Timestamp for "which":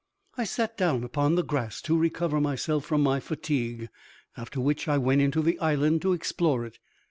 4.59-4.87